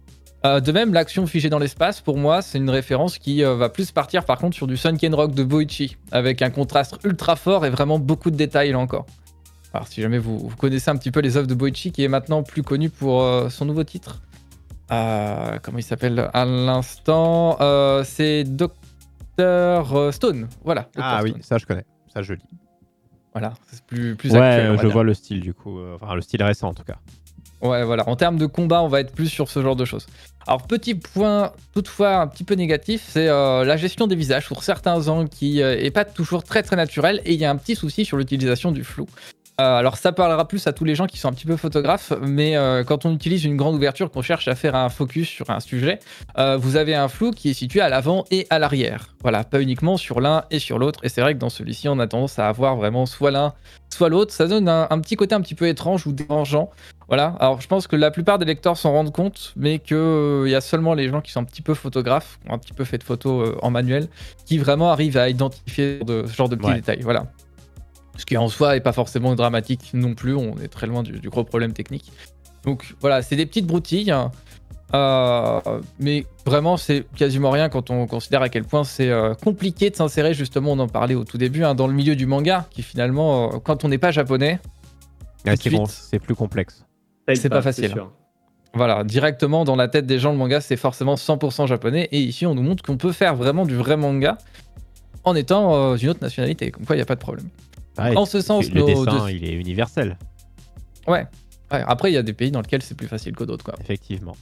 Euh, 0.46 0.60
de 0.60 0.72
même, 0.72 0.94
l'action 0.94 1.25
figée 1.25 1.50
dans 1.50 1.58
l'espace, 1.58 2.01
pour 2.01 2.19
moi, 2.19 2.44
c'est 2.44 2.60
une 2.60 2.69
référence 2.69 3.18
qui 3.18 3.44
euh, 3.44 3.56
va 3.56 3.69
plus 3.69 3.92
partir 3.92 4.25
par 4.25 4.38
contre 4.38 4.56
sur 4.56 4.68
du 4.68 4.78
Sunken 4.78 5.16
Rock 5.16 5.34
de 5.34 5.44
Boichi, 5.44 5.98
avec 6.12 6.44
un 6.44 6.51
contraste 6.51 7.00
ultra 7.04 7.36
fort 7.36 7.66
et 7.66 7.72
vraiment 7.72 7.98
beaucoup 7.98 8.30
de 8.30 8.36
détails 8.36 8.74
là 8.74 8.78
encore. 8.78 9.08
Alors, 9.75 9.88
si 9.88 10.01
jamais 10.01 10.18
vous, 10.19 10.38
vous 10.39 10.56
connaissez 10.56 10.89
un 10.89 10.95
petit 10.95 11.12
peu 11.12 11.19
les 11.19 11.36
œuvres 11.38 11.48
de 11.48 11.54
Boichi, 11.54 11.92
qui 11.92 12.04
est 12.04 12.07
maintenant 12.07 12.44
plus 12.44 12.63
connu 12.63 12.89
pour 12.89 13.22
euh, 13.24 13.50
son 13.50 13.66
nouveau 13.66 13.83
titre, 13.83 14.22
Euh, 14.92 15.57
comment 15.63 15.80
il 15.80 15.83
s'appelle 15.83 16.30
à 16.33 16.45
l'instant 16.45 17.57
Euh, 17.60 18.04
C'est 18.06 18.44
Docteur 18.44 20.13
Stone. 20.13 20.48
Voilà. 20.63 20.81
Dr. 20.95 21.01
Ah 21.04 21.22
oui, 21.24 21.33
ça 21.42 21.57
je 21.57 21.66
connais. 21.66 21.86
Ça 22.13 22.22
je 22.22 22.33
lis. 22.36 22.42
Voilà, 23.33 23.54
c'est 23.69 23.83
plus, 23.83 24.16
plus 24.16 24.31
ouais, 24.31 24.39
actuel. 24.39 24.80
je 24.81 24.88
vois 24.88 25.04
le 25.04 25.13
style 25.13 25.42
du 25.42 25.54
coup. 25.54 25.77
Enfin, 25.95 26.16
le 26.16 26.22
style 26.22 26.42
récent 26.42 26.69
en 26.69 26.74
tout 26.74 26.83
cas. 26.86 26.95
Ouais, 27.62 27.83
voilà. 27.83 28.07
En 28.07 28.16
termes 28.16 28.38
de 28.38 28.45
combat, 28.45 28.81
on 28.83 28.88
va 28.88 29.00
être 29.00 29.12
plus 29.13 29.27
sur 29.27 29.50
ce 29.50 29.62
genre 29.62 29.75
de 29.75 29.86
choses. 29.86 30.06
Alors, 30.48 30.62
petit 30.68 30.94
point, 30.94 31.51
toutefois, 31.74 32.18
un 32.18 32.27
petit 32.27 32.44
peu 32.44 32.54
négatif, 32.54 33.04
c'est 33.10 33.27
euh, 33.27 33.63
la 33.66 33.75
gestion 33.77 34.07
des 34.07 34.16
visages 34.16 34.48
pour 34.48 34.63
certains 34.63 35.07
angles 35.07 35.30
qui 35.30 35.62
euh, 35.63 35.75
est 35.77 35.89
pas 35.92 36.06
toujours 36.06 36.44
très 36.44 36.62
très 36.63 36.75
naturelle 36.75 37.22
et 37.25 37.33
il 37.33 37.39
y 37.39 37.45
a 37.45 37.50
un 37.50 37.56
petit 37.57 37.75
souci 37.75 38.06
sur 38.06 38.18
l'utilisation 38.18 38.72
du 38.72 38.83
flou. 38.83 39.07
Euh, 39.62 39.78
alors, 39.78 39.96
ça 39.96 40.12
parlera 40.12 40.46
plus 40.48 40.68
à 40.68 40.74
tous 40.74 40.84
les 40.84 40.96
gens 40.96 41.06
qui 41.07 41.18
sont 41.18 41.30
un 41.30 41.34
petit 41.34 41.46
peu 41.46 41.56
photographes, 41.56 42.12
mais 42.22 42.57
euh, 42.57 42.84
quand 42.84 43.06
on 43.06 43.13
utilise 43.13 43.46
une 43.46 43.56
grande 43.56 43.75
ouverture, 43.75 44.12
qu'on 44.12 44.22
cherche 44.22 44.50
à 44.50 44.56
faire 44.56 44.75
un 44.75 44.90
focus 44.90 45.30
sur 45.30 45.50
un 45.50 45.62
sujet, 45.62 46.00
euh, 46.38 46.57
vous 46.57 46.75
avez 46.75 46.94
un 46.94 47.07
flou 47.07 47.31
qui 47.31 47.52
est 47.52 47.54
situé 47.54 47.80
à 47.80 47.88
l'avant 47.88 48.25
et 48.31 48.48
à 48.50 48.60
l'arrière. 48.60 49.16
Voilà, 49.22 49.46
pas 49.46 49.62
uniquement 49.62 49.96
sur 49.96 50.19
l'un 50.19 50.44
et 50.52 50.60
sur 50.60 50.78
l'autre. 50.78 51.00
Et 51.04 51.10
c'est 51.10 51.22
vrai 51.22 51.36
que 51.36 51.40
dans 51.40 51.50
celui-ci, 51.50 51.88
on 51.88 52.00
a 52.00 52.07
tendance 52.07 52.38
à 52.38 52.50
avoir 52.50 52.75
vraiment 52.75 53.06
soit 53.06 53.31
l'un, 53.31 53.54
soit 53.90 54.10
l'autre. 54.10 54.34
Ça 54.34 54.48
donne 54.48 54.68
un, 54.68 54.88
un 54.90 55.00
petit 55.00 55.16
côté 55.16 55.34
un 55.36 55.42
petit 55.42 55.56
peu 55.56 55.68
étrange 55.69 56.06
ou 56.06 56.12
dérangeant. 56.12 56.69
Voilà, 57.08 57.36
alors 57.40 57.62
je 57.62 57.68
pense 57.68 57.88
que 57.88 57.96
la 57.96 58.12
plupart 58.12 58.40
des 58.40 58.46
lecteurs 58.46 58.75
s'en 58.75 58.92
rendent 58.92 59.13
compte, 59.13 59.54
mais 59.56 59.80
qu'il 59.80 60.48
y 60.48 60.56
a 60.56 60.60
seulement 60.62 60.96
les 60.96 61.08
gens 61.08 61.22
qui 61.22 61.31
sont 61.31 61.40
un 61.40 61.44
petit 61.46 61.62
peu 61.62 61.75
photographes, 61.75 62.40
qui 62.44 62.51
ont 62.51 62.56
un 62.56 62.58
petit 62.58 62.74
peu 62.74 62.84
fait 62.84 62.98
de 62.98 63.04
photos 63.04 63.56
en 63.62 63.69
manuel, 63.72 64.08
qui 64.46 64.58
vraiment 64.58 64.92
arrivent 64.92 65.18
à 65.18 65.30
identifier 65.30 66.00
de, 66.04 66.25
ce 66.28 66.34
genre 66.36 66.50
de 66.50 66.56
petits 66.56 66.68
Ouais. 66.69 66.75
détails. 66.75 67.01
Voilà. 67.04 67.28
Ce 68.17 68.25
qui 68.25 68.38
en 68.38 68.47
soi 68.47 68.75
est 68.75 68.81
pas 68.81 68.94
forcément 68.94 69.35
dramatique 69.35 69.91
non 69.94 70.13
plus, 70.13 70.33
on 70.35 70.57
est 70.57 70.67
très 70.67 70.88
loin 70.88 71.03
du, 71.03 71.19
du 71.19 71.29
gros 71.29 71.44
problème 71.44 71.73
technique. 71.73 72.12
Donc 72.63 72.95
voilà, 73.01 73.21
c'est 73.21 73.35
des 73.35 73.45
petites 73.45 73.67
broutilles, 73.67 74.12
hein. 74.12 74.31
Euh, 74.94 75.59
mais 76.00 76.25
vraiment 76.45 76.77
c'est 76.77 77.06
quasiment 77.15 77.50
rien 77.50 77.69
quand 77.69 77.89
on 77.89 78.06
considère 78.06 78.44
à 78.44 78.50
quel 78.50 78.63
point 78.63 78.83
c'est 78.83 79.09
euh, 79.09 79.33
compliqué 79.33 79.89
de 79.89 79.95
s'insérer, 79.95 80.35
justement 80.35 80.73
on 80.73 80.79
en 80.79 80.88
parlait 80.88 81.15
au 81.15 81.23
tout 81.23 81.39
début, 81.39 81.63
hein, 81.63 81.73
dans 81.73 81.88
le 81.88 81.94
milieu 81.94 82.15
du 82.15 82.27
manga, 82.27 82.67
qui 82.69 82.83
finalement, 82.83 83.56
euh, 83.56 83.57
quand 83.57 83.83
on 83.83 83.89
n'est 83.89 83.97
pas 83.97 84.12
japonais, 84.12 84.59
Ouais, 85.45 85.56
de 85.56 85.62
c'est 85.62 85.69
bon, 85.69 85.85
plus 86.23 86.35
complexe. 86.35 86.85
C'est 87.33 87.50
pas 87.50 87.62
facile. 87.62 87.89
sûr. 87.89 88.12
Voilà, 88.73 89.03
directement 89.03 89.63
dans 89.63 89.75
la 89.75 89.88
tête 89.88 90.06
des 90.06 90.19
gens, 90.19 90.31
le 90.31 90.38
manga, 90.38 90.59
c'est 90.59 90.75
forcément 90.75 91.15
100% 91.15 91.67
japonais. 91.67 92.09
Et 92.12 92.19
ici, 92.19 92.45
on 92.45 92.56
nous 92.56 92.62
montre 92.63 92.83
qu'on 92.83 92.97
peut 92.97 93.13
faire 93.13 93.35
vraiment 93.35 93.65
du 93.65 93.75
vrai 93.75 93.95
manga 93.95 94.38
en 95.23 95.33
étant 95.33 95.75
euh, 95.75 95.95
d'une 95.95 96.09
autre 96.09 96.21
nationalité. 96.21 96.71
Comme 96.71 96.85
quoi, 96.85 96.95
il 96.95 97.00
n'y 97.00 97.03
a 97.03 97.06
pas 97.06 97.15
de 97.15 97.21
problème. 97.21 97.47
En 97.97 98.25
ce 98.25 98.42
sens, 98.42 98.69
le 98.71 98.81
nos 98.81 98.86
dessin, 98.88 99.30
il 99.30 99.44
est 99.45 99.53
universel, 99.53 100.18
Ouais. 101.07 101.25
Ouais, 101.71 101.83
Après, 101.88 102.12
il 102.12 102.13
y 102.13 102.18
a 102.18 102.24
des 102.24 102.33
pays 102.33 102.51
dans 102.51 102.62
lesquels 102.62 102.81
c'est 102.83 102.95
plus 102.95 103.07
facile 103.07 103.36
que 103.36 103.44
d'autres. 103.44 103.63
quoi. 103.65 103.75
effectivement. 103.80 104.36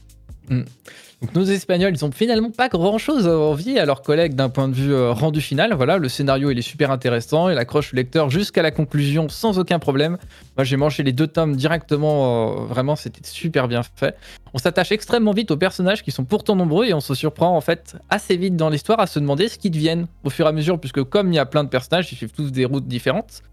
Donc, 0.50 1.36
nos 1.36 1.46
Espagnols, 1.46 1.94
ils 1.96 2.04
ont 2.04 2.12
finalement 2.12 2.52
pas 2.52 2.68
grand-chose 2.68 3.30
à 3.30 3.38
envier 3.38 3.80
à 3.80 3.86
leurs 3.86 4.02
collègues 4.02 4.36
d'un 4.36 4.50
point 4.50 4.68
de 4.68 4.74
vue 4.74 4.94
euh, 4.94 5.14
rendu 5.14 5.40
final. 5.40 5.74
Voilà, 5.74 5.98
le 5.98 6.10
scénario, 6.10 6.52
il 6.52 6.60
est 6.60 6.64
super 6.64 6.92
intéressant. 6.92 7.48
Il 7.48 7.58
accroche 7.58 7.94
le 7.94 7.96
lecteur 7.96 8.30
jusqu'à 8.30 8.62
la 8.62 8.72
conclusion 8.72 9.30
sans 9.30 9.58
aucun 9.58 9.80
problème. 9.80 10.18
Moi, 10.58 10.66
j'ai 10.66 10.76
mangé 10.76 11.02
les 11.02 11.14
deux 11.14 11.28
tomes 11.28 11.56
directement. 11.56 12.64
euh, 12.64 12.66
vraiment, 12.66 12.98
c'était 12.98 13.22
super 13.24 13.70
bien 13.70 13.84
fait. 13.96 14.18
On 14.54 14.58
s'attache 14.58 14.92
extrêmement 14.92 15.32
vite 15.32 15.50
aux 15.52 15.56
personnages 15.56 16.04
qui 16.04 16.12
sont 16.12 16.26
pourtant 16.26 16.58
nombreux 16.58 16.88
et 16.88 16.94
on 16.94 17.00
se 17.00 17.16
surprend 17.16 17.56
en 17.56 17.62
fait 17.62 17.96
assez 18.10 18.36
vite 18.36 18.58
dans 18.58 18.70
l'histoire 18.70 19.00
à 19.00 19.08
se 19.08 19.18
demander 19.18 19.48
ce 19.48 19.58
qu'ils 19.58 19.72
deviennent 19.72 20.08
au 20.26 20.30
fur 20.30 20.46
et 20.46 20.50
à 20.50 20.52
mesure, 20.52 20.78
puisque 20.78 21.04
comme 21.04 21.32
il 21.32 21.36
y 21.36 21.40
a 21.40 21.46
plein 21.46 21.64
de 21.64 21.70
personnages, 21.70 22.12
ils 22.12 22.18
suivent 22.18 22.34
tous 22.34 22.52
des 22.52 22.66
routes 22.66 22.88
différentes. 22.88 23.44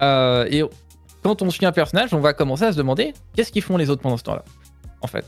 Euh, 0.00 0.48
et 0.50 0.62
quand 1.22 1.42
on 1.42 1.50
suit 1.50 1.66
un 1.66 1.72
personnage, 1.72 2.14
on 2.14 2.20
va 2.20 2.32
commencer 2.32 2.64
à 2.64 2.72
se 2.72 2.78
demander 2.78 3.12
qu'est-ce 3.36 3.52
qu'ils 3.52 3.60
font 3.60 3.76
les 3.76 3.90
autres 3.90 4.00
pendant 4.00 4.16
ce 4.16 4.22
temps-là, 4.22 4.44
en 5.02 5.08
fait. 5.08 5.26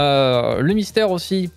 Euh, 0.00 0.60
le 0.60 0.74
mystère 0.74 1.10
aussi 1.10 1.50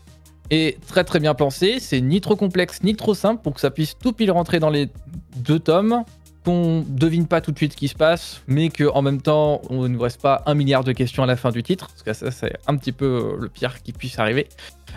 est 0.49 0.79
très 0.87 1.03
très 1.03 1.19
bien 1.19 1.33
pensé. 1.33 1.79
C'est 1.79 2.01
ni 2.01 2.21
trop 2.21 2.35
complexe 2.35 2.83
ni 2.83 2.95
trop 2.95 3.13
simple 3.13 3.41
pour 3.41 3.53
que 3.53 3.61
ça 3.61 3.71
puisse 3.71 3.97
tout 3.97 4.13
pile 4.13 4.31
rentrer 4.31 4.59
dans 4.59 4.69
les 4.69 4.89
deux 5.37 5.59
tomes. 5.59 6.03
Qu'on 6.45 6.85
devine 6.87 7.27
pas 7.27 7.41
tout 7.41 7.51
de 7.51 7.57
suite 7.57 7.73
ce 7.73 7.77
qui 7.77 7.89
se 7.89 7.95
passe, 7.95 8.41
mais 8.47 8.69
qu'en 8.69 9.01
même 9.01 9.21
temps, 9.21 9.61
on 9.69 9.89
ne 9.89 9.99
reste 9.99 10.21
pas 10.21 10.41
un 10.45 10.53
milliard 10.53 10.85
de 10.85 10.93
questions 10.93 11.21
à 11.21 11.25
la 11.25 11.35
fin 11.35 11.51
du 11.51 11.63
titre, 11.63 11.89
parce 11.89 12.01
que 12.01 12.13
ça, 12.13 12.31
c'est 12.31 12.53
un 12.65 12.77
petit 12.77 12.93
peu 12.93 13.05
euh, 13.05 13.37
le 13.37 13.49
pire 13.49 13.83
qui 13.83 13.91
puisse 13.91 14.17
arriver. 14.19 14.47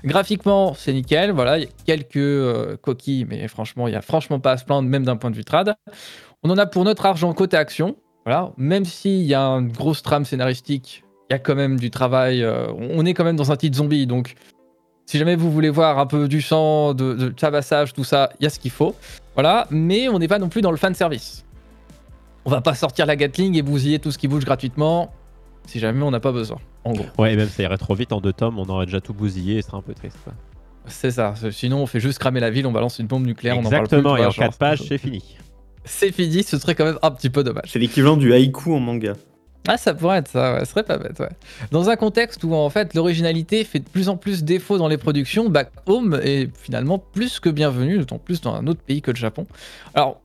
Graphiquement, 0.05 0.73
c'est 0.75 0.93
nickel, 0.93 1.33
voilà, 1.33 1.59
il 1.59 1.65
y 1.65 1.67
a 1.67 1.71
quelques 1.85 2.17
euh, 2.17 2.77
coquilles, 2.81 3.27
mais 3.29 3.49
franchement, 3.49 3.89
il 3.89 3.93
y 3.93 3.97
a 3.97 4.03
franchement 4.03 4.39
pas 4.39 4.53
à 4.53 4.57
se 4.57 4.65
plaindre, 4.65 4.89
même 4.89 5.05
d'un 5.05 5.17
point 5.17 5.33
de 5.33 5.37
vue 5.37 5.45
trad. 5.45 5.75
On 6.45 6.51
en 6.51 6.59
a 6.59 6.65
pour 6.65 6.85
notre 6.85 7.07
argent 7.07 7.33
côté 7.33 7.57
action, 7.57 7.97
voilà, 8.25 8.53
même 8.57 8.85
s'il 8.85 9.23
y 9.23 9.35
a 9.35 9.43
une 9.43 9.73
grosse 9.73 10.03
trame 10.03 10.25
scénaristique, 10.25 11.02
y 11.33 11.35
a 11.35 11.39
quand 11.39 11.55
même 11.55 11.79
du 11.81 11.91
travail. 11.91 12.43
euh, 12.43 12.67
on 12.77 13.05
est 13.05 13.15
quand 13.15 13.25
même 13.25 13.37
dans 13.37 13.51
un 13.53 13.57
titre 13.57 13.77
zombie, 13.77 14.07
donc 14.07 14.35
si 15.07 15.19
jamais 15.19 15.35
vous 15.37 15.51
voulez 15.51 15.71
voir 15.71 15.99
un 15.99 16.07
peu 16.07 16.29
du 16.29 16.41
sang, 16.41 16.95
de, 16.95 17.15
de 17.15 17.29
tabassage, 17.31 17.93
tout 17.93 18.05
ça, 18.05 18.31
il 18.41 18.45
y 18.45 18.47
a 18.47 18.51
ce 18.51 18.59
qu'il 18.59 18.71
faut. 18.71 18.95
Voilà, 19.35 19.67
mais 19.71 20.09
on 20.09 20.19
n'est 20.19 20.29
pas 20.29 20.39
non 20.39 20.49
plus 20.49 20.61
dans 20.63 20.71
le 20.71 20.77
fan 20.77 20.95
service. 20.95 21.45
On 22.45 22.51
va 22.51 22.61
pas 22.61 22.75
sortir 22.75 23.07
la 23.07 23.17
Gatling 23.17 23.57
et 23.57 23.63
bousiller 23.63 23.99
tout 23.99 24.11
ce 24.11 24.19
qui 24.19 24.29
bouge 24.29 24.45
gratuitement 24.45 25.13
si 25.67 25.79
jamais 25.79 26.03
on 26.03 26.11
n'a 26.11 26.19
pas 26.21 26.33
besoin. 26.33 26.59
En 26.85 26.93
gros, 26.93 27.07
Ouais, 27.19 27.33
et 27.35 27.37
même 27.37 27.49
ça 27.49 27.63
irait 27.63 27.79
trop 27.79 27.95
vite 27.95 28.13
en 28.13 28.21
deux 28.21 28.33
tomes, 28.33 28.59
on 28.59 28.65
aurait 28.69 28.87
déjà 28.87 29.01
tout 29.01 29.15
bousillé 29.15 29.59
et 29.59 29.63
ce 29.63 29.69
serait 29.69 29.79
un 29.79 29.83
peu 29.83 29.95
triste. 29.95 30.19
c'est 30.87 31.13
ça. 31.13 31.35
Sinon, 31.53 31.79
on 31.83 31.87
fait 31.87 32.01
juste 32.01 32.19
cramer 32.19 32.41
la 32.41 32.51
ville, 32.51 32.67
on 32.67 32.73
balance 32.73 32.99
une 32.99 33.07
bombe 33.07 33.25
nucléaire, 33.27 33.57
on 33.57 33.61
en 33.65 33.71
parle 33.71 33.85
Exactement, 33.85 34.15
plus. 34.15 34.23
et 34.23 34.27
en 34.27 34.31
tu 34.31 34.37
vois, 34.39 34.47
4 34.47 34.51
genre, 34.53 34.59
pages, 34.59 34.83
c'est 34.89 34.99
fini. 34.99 35.37
C'est 35.85 36.11
fini, 36.13 36.43
ce 36.43 36.59
serait 36.59 36.75
quand 36.75 36.85
même 36.85 36.99
un 37.03 37.11
petit 37.13 37.31
peu 37.31 37.45
dommage. 37.45 37.67
C'est 37.69 37.79
l'équivalent 37.79 38.17
du 38.17 38.33
haïku 38.33 38.75
en 38.75 38.81
manga. 38.81 39.13
Ah, 39.69 39.77
ça 39.77 39.95
pourrait 39.95 40.19
être 40.19 40.29
ça, 40.29 40.55
ouais, 40.55 40.61
ce 40.65 40.71
serait 40.73 40.83
pas 40.83 40.99
bête, 40.99 41.19
ouais. 41.21 41.29
Dans 41.71 41.89
un 41.89 41.95
contexte 41.97 42.43
où 42.43 42.53
en 42.55 42.69
fait 42.69 42.95
l'originalité 42.95 43.63
fait 43.65 43.79
de 43.79 43.89
plus 43.89 44.09
en 44.09 44.17
plus 44.17 44.43
défaut 44.43 44.77
dans 44.77 44.89
les 44.89 44.97
productions, 44.99 45.49
Back 45.49 45.71
Home 45.87 46.19
est 46.23 46.49
finalement 46.59 46.99
plus 46.99 47.39
que 47.39 47.49
bienvenu, 47.49 47.99
d'autant 47.99 48.19
plus 48.19 48.41
dans 48.41 48.55
un 48.55 48.67
autre 48.67 48.81
pays 48.81 49.03
que 49.03 49.13
le 49.13 49.17
Japon. 49.17 49.47
Alors, 49.95 50.21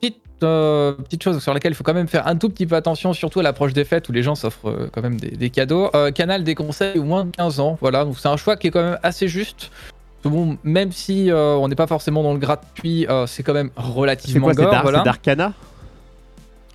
petite, 0.00 0.22
euh, 0.42 0.92
petite 0.92 1.22
chose 1.22 1.42
sur 1.42 1.52
laquelle 1.52 1.72
il 1.72 1.74
faut 1.74 1.84
quand 1.84 1.92
même 1.92 2.08
faire 2.08 2.26
un 2.26 2.36
tout 2.36 2.48
petit 2.48 2.66
peu 2.66 2.76
attention, 2.76 3.12
surtout 3.12 3.40
à 3.40 3.42
l'approche 3.42 3.74
des 3.74 3.84
fêtes 3.84 4.08
où 4.08 4.12
les 4.12 4.22
gens 4.22 4.34
s'offrent 4.34 4.70
euh, 4.70 4.88
quand 4.90 5.02
même 5.02 5.20
des, 5.20 5.32
des 5.32 5.50
cadeaux. 5.50 5.90
Euh, 5.94 6.10
Canal 6.10 6.42
déconseille 6.42 6.98
au 6.98 7.04
moins 7.04 7.26
de 7.26 7.30
15 7.32 7.60
ans, 7.60 7.76
voilà, 7.82 8.06
donc 8.06 8.18
c'est 8.18 8.28
un 8.28 8.38
choix 8.38 8.56
qui 8.56 8.68
est 8.68 8.70
quand 8.70 8.82
même 8.82 8.98
assez 9.02 9.28
juste. 9.28 9.70
Bon, 10.24 10.56
même 10.64 10.92
si 10.92 11.30
on 11.32 11.68
n'est 11.68 11.74
pas 11.76 11.86
forcément 11.86 12.22
dans 12.22 12.32
le 12.32 12.38
gratuit, 12.40 13.06
c'est 13.26 13.42
quand 13.44 13.54
même 13.54 13.70
C'est 13.76 13.82
relativement 13.82 14.46
quoi 14.46 14.54
C'est 14.54 14.62
gore, 14.62 14.72
Dar- 14.72 14.82
voilà. 14.82 14.98
c'est 14.98 15.04
Darkana 15.04 15.52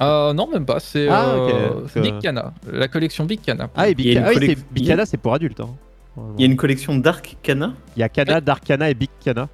Euh, 0.02 0.34
non, 0.34 0.48
même 0.52 0.66
pas. 0.66 0.80
C'est 0.80 1.08
Ah, 1.08 1.36
euh, 1.36 2.02
Big 2.02 2.20
Cana, 2.20 2.54
la 2.72 2.88
collection 2.88 3.26
Big 3.26 3.42
Cana. 3.42 3.70
Ah, 3.76 3.90
et 3.90 3.96
Il 3.98 4.06
y 4.06 4.12
a 4.12 4.14
Big 4.14 4.18
une 4.18 4.24
ah 4.24 4.30
oui, 4.40 4.48
c'est- 4.48 4.74
Big 4.74 4.88
Cana, 4.88 5.06
c'est 5.06 5.18
pour 5.18 5.34
adultes. 5.34 5.60
hein. 5.60 5.70
Il 6.38 6.42
y 6.42 6.44
a 6.44 6.46
une 6.48 6.56
collection 6.58 6.96
Dark 6.98 7.38
Cana. 7.42 7.74
Il 7.96 8.00
y 8.00 8.04
a 8.04 8.10
Cana, 8.10 8.40
Darkana 8.42 8.90
et 8.90 8.94
Big 8.94 9.10
Cana. 9.24 9.50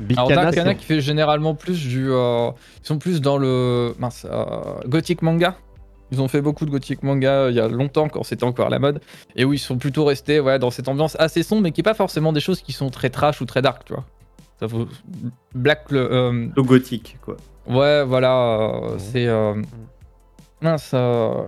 Big 0.00 0.16
Alors 0.18 0.28
Cana, 0.28 0.42
Dark 0.42 0.54
Cana 0.54 0.74
qui 0.74 0.84
fait 0.84 1.00
généralement 1.00 1.54
plus 1.54 1.86
du, 1.86 2.10
euh, 2.10 2.50
ils 2.82 2.86
sont 2.86 2.98
plus 2.98 3.20
dans 3.20 3.36
le 3.38 3.94
mince, 3.98 4.26
euh, 4.30 4.44
gothic 4.86 5.22
manga. 5.22 5.56
Ils 6.12 6.20
ont 6.20 6.28
fait 6.28 6.40
beaucoup 6.42 6.66
de 6.66 6.70
gothic 6.70 7.02
manga 7.02 7.30
euh, 7.30 7.50
il 7.50 7.56
y 7.56 7.60
a 7.60 7.66
longtemps 7.68 8.08
quand 8.08 8.22
c'était 8.24 8.44
encore 8.44 8.66
à 8.66 8.70
la 8.70 8.78
mode. 8.78 9.00
Et 9.36 9.44
où 9.44 9.52
ils 9.52 9.58
sont 9.58 9.78
plutôt 9.78 10.04
restés 10.04 10.38
ouais, 10.40 10.58
dans 10.58 10.70
cette 10.70 10.88
ambiance 10.88 11.16
assez 11.18 11.42
sombre, 11.42 11.62
mais 11.62 11.72
qui 11.72 11.80
est 11.80 11.84
pas 11.84 11.94
forcément 11.94 12.32
des 12.32 12.40
choses 12.40 12.60
qui 12.60 12.72
sont 12.72 12.90
très 12.90 13.10
trash 13.10 13.40
ou 13.40 13.44
très 13.46 13.62
dark, 13.62 13.84
tu 13.84 13.94
vois. 13.94 14.04
Ça 14.60 14.66
vaut- 14.66 14.86
Black, 15.54 15.90
le, 15.90 16.12
euh, 16.12 16.46
Le 16.54 16.62
gothique, 16.62 17.18
quoi. 17.24 17.36
Ouais, 17.68 18.04
voilà, 18.04 18.34
euh, 18.82 18.94
c'est 18.98 19.26
euh, 19.26 19.54
mince. 20.60 20.90
Euh, 20.94 21.42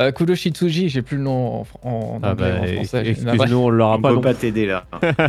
euh, 0.00 0.10
Kuroshitsuji, 0.10 0.88
j'ai 0.88 1.02
plus 1.02 1.18
le 1.18 1.22
nom 1.24 1.60
en, 1.82 1.88
en 1.88 2.20
Ah 2.22 2.30
anglais, 2.32 2.52
bah, 2.52 2.70
en 2.70 2.74
français. 2.76 3.06
excuse-nous, 3.06 3.56
on 3.58 3.68
l'aura 3.68 3.96
On 3.96 4.00
pas. 4.00 4.08
peut 4.08 4.14
non 4.14 4.20
pas 4.22 4.34
t'aider 4.34 4.66
là. 4.66 4.84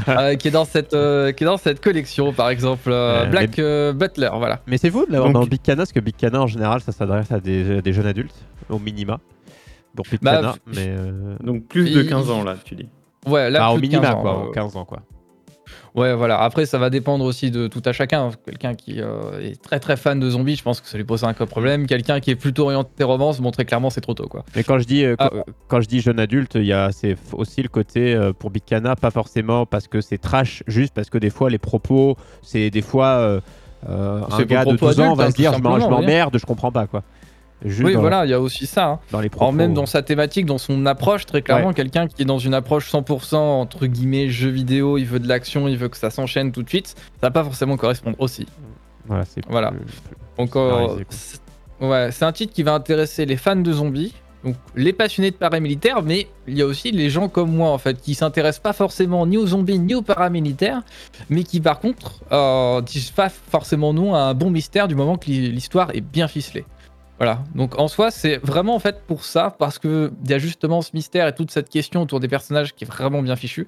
Euh, 0.08 0.36
qui 0.38 0.48
est 0.48 0.52
dans 0.52 0.64
cette 0.66 0.94
euh, 0.94 1.32
qui 1.34 1.44
est 1.44 1.48
dans 1.48 1.58
cette 1.58 1.82
collection 1.84 2.32
par 2.32 2.50
exemple 2.50 2.90
euh, 2.90 3.24
Euh, 3.24 3.26
Black 3.26 3.60
euh, 3.60 3.92
Butler 3.94 4.30
voilà 4.36 4.62
Mais 4.66 4.78
c'est 4.78 4.90
faux 4.90 5.06
de 5.06 5.12
l'avoir 5.12 5.32
Donc- 5.34 5.44
dans 5.44 5.48
Big 5.50 5.62
Cana, 5.62 5.78
parce 5.78 5.92
que 5.92 6.00
Big 6.00 6.16
Cana 6.16 6.42
en 6.42 6.48
général 6.48 6.80
ça 6.80 6.92
s'adresse 6.94 7.30
à 7.32 7.40
des, 7.42 7.82
des 7.82 7.94
jeunes 7.94 8.08
adultes, 8.08 8.34
au 8.70 8.80
minima. 8.80 9.20
Pour 9.96 10.06
Big 10.10 10.22
Bah, 10.22 10.38
Cana, 10.38 10.52
f- 10.54 10.56
mais. 10.68 10.88
euh, 10.98 11.36
Donc 11.44 11.66
plus 11.68 11.94
de 11.94 12.02
Il- 12.02 12.10
15 12.10 12.32
ans 12.32 12.44
là, 12.46 12.56
tu 12.64 12.76
dis. 12.76 12.88
ouais 13.28 13.50
là 13.52 13.60
bah, 13.60 13.70
au 13.72 13.78
plus 13.78 13.88
de 13.90 13.96
minima 13.98 14.08
15 14.08 14.16
ans, 14.16 14.22
quoi, 14.22 14.32
euh, 14.32 14.48
au 14.48 14.52
15 14.52 14.76
ans 14.78 14.86
quoi. 14.86 15.00
Ouais 15.96 16.14
voilà. 16.14 16.42
Après 16.42 16.66
ça 16.66 16.78
va 16.78 16.90
dépendre 16.90 17.26
aussi 17.26 17.52
de 17.52 17.68
tout 17.68 17.82
à 17.86 17.94
chacun. 17.94 18.32
Quelqu'un 18.46 18.74
qui 18.76 19.02
euh, 19.02 19.40
est 19.42 19.62
très 19.62 19.80
très 19.80 19.98
fan 19.98 20.20
de 20.20 20.30
zombies 20.30 20.56
je 20.56 20.64
pense 20.64 20.82
que 20.82 20.88
ça 20.88 20.98
lui 20.98 21.04
pose 21.04 21.24
un 21.24 21.34
problème. 21.34 21.88
Quelqu'un 21.88 22.20
qui 22.20 22.32
est 22.32 22.36
plutôt 22.36 22.64
orienté 22.64 23.04
romance 23.04 23.40
bon 23.40 23.52
très 23.52 23.66
clairement 23.66 23.90
c'est 23.90 24.02
trop 24.02 24.14
tôt 24.14 24.28
quoi. 24.28 24.44
Mais 24.56 24.64
quand 24.64 24.80
je 24.80 24.86
dis, 24.86 25.04
euh, 25.06 25.16
Ah. 25.20 25.30
quand, 25.32 25.44
quand 25.68 25.82
je 25.82 25.88
dis 25.88 26.02
jeune 26.02 26.20
adulte, 26.20 26.56
il 26.56 26.66
y 26.66 26.74
a 26.74 26.92
c'est 26.92 27.16
aussi 27.34 27.62
le 27.62 27.70
côté 27.70 28.14
euh, 28.14 28.34
pour 28.34 28.50
Big 28.50 28.64
Cana, 28.66 28.96
pas 28.96 29.12
forcément 29.12 29.66
parce 29.66 29.88
que 29.88 30.02
c'est 30.02 30.18
trash, 30.18 30.64
juste 30.68 30.94
parce 30.94 31.10
que 31.10 31.18
des 31.18 31.30
fois 31.30 31.50
les 31.50 31.58
propos, 31.58 32.18
c'est 32.42 32.70
des 32.70 32.82
fois 32.82 33.08
euh, 33.08 33.42
euh, 33.90 34.22
un 34.30 34.44
gars 34.44 34.66
de 34.66 34.76
propos 34.76 34.88
12 34.88 35.00
ans 35.02 35.14
va 35.14 35.26
hein, 35.26 35.32
se 35.32 35.36
dire 35.36 35.54
je 35.54 35.60
m'emmerde, 35.60 36.38
je 36.38 36.46
comprends 36.46 36.72
pas 36.72 36.88
quoi. 36.88 37.04
Juste 37.66 37.84
oui 37.86 37.94
voilà 37.96 38.26
il 38.26 38.30
y 38.32 38.34
a 38.34 38.40
aussi 38.42 38.66
ça 38.66 38.86
hein. 38.88 39.00
dans 39.12 39.20
les 39.22 39.30
propos. 39.30 39.46
Alors 39.46 39.54
même 39.54 39.74
dans 39.74 39.86
sa 39.86 40.02
thématique, 40.02 40.46
dans 40.46 40.58
son 40.58 40.86
approche, 40.86 41.26
très 41.26 41.42
clairement, 41.42 41.68
Ouais. 41.70 41.74
quelqu'un 41.74 42.08
qui 42.08 42.22
est 42.22 42.26
dans 42.26 42.40
une 42.40 42.54
approche 42.54 42.92
100% 42.92 43.36
entre 43.36 43.86
guillemets 43.86 44.30
jeu 44.30 44.50
vidéo, 44.50 44.98
il 44.98 45.06
veut 45.06 45.20
de 45.20 45.28
l'action, 45.28 45.68
il 45.68 45.78
veut 45.78 45.88
que 45.90 45.98
ça 45.98 46.10
s'enchaîne 46.10 46.52
tout 46.52 46.64
de 46.64 46.70
suite, 46.70 46.88
ça 46.90 46.96
va 47.22 47.32
pas 47.32 47.44
forcément 47.44 47.78
correspondre 47.78 48.18
aussi. 48.20 48.46
Voilà, 49.06 49.26
c'est 49.26 49.42
Voilà. 49.50 49.72
plus- 49.72 49.80
Donc, 50.38 50.56
euh, 50.56 50.88
c'est- 51.10 51.40
ouais, 51.82 52.10
c'est 52.12 52.26
un 52.26 52.32
titre 52.32 52.54
qui 52.54 52.64
va 52.64 52.74
intéresser 52.74 53.26
les 53.26 53.38
fans 53.38 53.56
de 53.56 53.72
zombies, 53.72 54.14
donc 54.44 54.56
les 54.76 54.92
passionnés 54.92 55.32
de 55.32 55.36
paramilitaires, 55.36 56.02
mais 56.04 56.28
il 56.48 56.58
y 56.58 56.62
a 56.62 56.66
aussi 56.66 56.92
les 56.92 57.10
gens 57.10 57.30
comme 57.30 57.52
moi 57.56 57.70
en 57.70 57.78
fait 57.78 58.02
qui 58.02 58.14
s'intéressent 58.16 58.62
pas 58.62 58.74
forcément 58.74 59.26
ni 59.26 59.38
aux 59.38 59.48
zombies 59.48 59.80
ni 59.80 59.94
aux 59.96 60.02
paramilitaires, 60.02 60.82
mais 61.30 61.44
qui 61.44 61.62
par 61.62 61.80
contre 61.80 62.20
euh, 62.32 62.82
disent 62.82 63.12
pas 63.12 63.30
forcément 63.30 63.94
non 63.94 64.16
à 64.16 64.20
un 64.20 64.34
bon 64.34 64.50
mystère 64.50 64.88
du 64.90 64.96
moment 64.96 65.18
que 65.18 65.28
l'hi- 65.28 65.52
l'histoire 65.52 65.92
est 65.94 66.02
bien 66.02 66.28
ficelée. 66.28 66.66
Voilà, 67.20 67.44
donc 67.56 67.80
en 67.80 67.88
soi 67.88 68.12
c'est 68.12 68.38
vraiment 68.38 68.76
en 68.76 68.80
fait 68.80 69.04
pour 69.06 69.24
ça, 69.24 69.56
parce 69.58 69.80
que 69.80 70.12
il 70.24 70.30
y 70.32 70.34
a 70.34 70.40
justement 70.40 70.82
ce 70.82 70.92
mystère 70.94 71.28
et 71.28 71.36
toute 71.36 71.52
cette 71.52 71.70
question 71.70 72.02
autour 72.02 72.20
des 72.20 72.28
personnages 72.28 72.74
qui 72.74 72.84
est 72.84 72.88
vraiment 72.88 73.22
bien 73.22 73.36
fichu, 73.36 73.68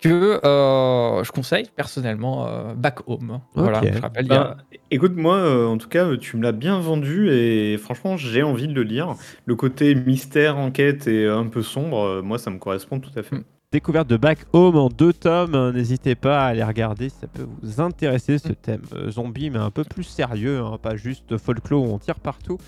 que 0.00 0.40
euh, 0.44 1.24
je 1.24 1.32
conseille 1.32 1.68
personnellement 1.74 2.46
euh, 2.46 2.74
Back 2.74 3.08
Home. 3.08 3.40
Voilà, 3.54 3.80
je 3.94 4.00
rappelle, 4.00 4.30
a- 4.32 4.38
Bah, 4.44 4.56
écoute, 4.90 5.14
moi, 5.16 5.36
euh, 5.36 5.66
en 5.68 5.78
tout 5.78 5.88
cas, 5.88 6.16
tu 6.16 6.36
me 6.36 6.42
l'as 6.42 6.52
bien 6.52 6.80
vendu 6.80 7.30
et 7.30 7.78
franchement, 7.78 8.16
j'ai 8.16 8.42
envie 8.42 8.68
de 8.68 8.74
le 8.74 8.82
lire. 8.82 9.14
Le 9.46 9.54
côté 9.56 9.94
mystère, 9.94 10.58
enquête 10.58 11.06
et 11.06 11.26
un 11.28 11.46
peu 11.46 11.62
sombre, 11.62 12.04
euh, 12.04 12.22
moi, 12.22 12.38
ça 12.38 12.50
me 12.50 12.58
correspond 12.58 13.00
tout 13.00 13.16
à 13.16 13.22
fait. 13.22 13.36
Mm. 13.36 13.44
Découverte 13.72 14.06
de 14.06 14.18
Back 14.18 14.40
Home 14.52 14.76
en 14.76 14.90
deux 14.90 15.14
tomes. 15.14 15.70
N'hésitez 15.70 16.14
pas 16.14 16.44
à 16.44 16.48
aller 16.48 16.62
regarder 16.62 17.08
si 17.08 17.16
ça 17.22 17.26
peut 17.26 17.46
vous 17.62 17.80
intéresser 17.80 18.36
ce 18.36 18.52
thème 18.52 18.82
euh, 18.92 19.10
zombie, 19.10 19.48
mais 19.48 19.58
un 19.58 19.70
peu 19.70 19.82
plus 19.82 20.04
sérieux, 20.04 20.60
hein, 20.60 20.76
pas 20.76 20.94
juste 20.96 21.38
folklore 21.38 21.82
où 21.82 21.86
on 21.86 21.98
tire 21.98 22.20
partout. 22.20 22.58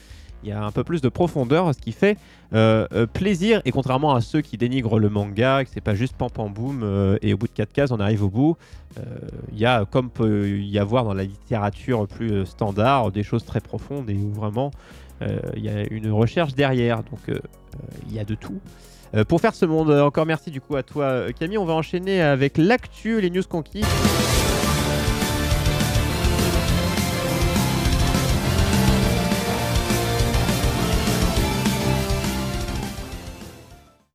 Il 0.42 0.49
y 0.49 0.52
a 0.52 0.64
un 0.64 0.70
peu 0.70 0.82
plus 0.82 1.02
de 1.02 1.11
profondeur, 1.11 1.75
ce 1.75 1.78
qui 1.78 1.92
fait 1.92 2.16
euh, 2.54 2.87
euh, 2.92 3.06
plaisir. 3.06 3.61
Et 3.66 3.70
contrairement 3.70 4.14
à 4.14 4.23
ceux 4.23 4.40
qui 4.40 4.56
dénigrent 4.56 4.99
le 4.99 5.11
manga, 5.11 5.64
que 5.64 5.70
c'est 5.75 5.82
pas 5.82 5.94
juste 5.94 6.16
pam 6.16 6.30
pam 6.30 6.50
boum 6.50 7.18
et 7.20 7.34
au 7.34 7.37
bout 7.37 7.49
de 7.49 7.52
quatre 7.52 7.75
cases 7.75 7.90
on 7.90 8.00
arrive 8.00 8.25
au 8.25 8.30
bout, 8.30 8.56
il 9.52 9.58
y 9.58 9.66
a 9.66 9.84
comme 9.84 10.08
peut 10.08 10.49
y 10.49 10.78
avoir 10.78 11.04
dans 11.04 11.14
la 11.14 11.25
littérature 11.25 12.08
plus 12.08 12.46
standard 12.46 13.12
des 13.12 13.23
choses 13.23 13.44
très 13.44 13.61
profondes 13.61 14.08
et 14.08 14.16
où 14.16 14.32
vraiment 14.32 14.70
il 15.20 15.62
y 15.62 15.68
a 15.68 15.87
une 15.90 16.11
recherche 16.11 16.54
derrière. 16.54 17.02
Donc 17.02 17.20
il 18.08 18.14
y 18.14 18.18
a 18.18 18.25
de 18.25 18.34
tout. 18.34 18.58
Euh, 19.14 19.25
pour 19.25 19.40
faire 19.40 19.54
ce 19.54 19.64
monde, 19.64 19.90
euh, 19.90 20.02
encore 20.02 20.26
merci 20.26 20.50
du 20.50 20.61
coup 20.61 20.76
à 20.76 20.83
toi 20.83 21.04
euh, 21.04 21.33
Camille. 21.38 21.59
On 21.59 21.64
va 21.64 21.75
enchaîner 21.75 22.21
avec 22.21 22.59
l'actu, 22.59 23.21
les 23.21 23.30
news 23.30 23.42
kiffe. 23.42 24.34